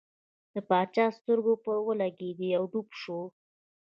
د 0.53 0.55
باچا 0.69 1.05
سترګې 1.17 1.55
پر 1.63 1.77
ولګېدې 1.87 2.49
او 2.57 2.63
ډوب 2.71 2.87
شو. 3.01 3.19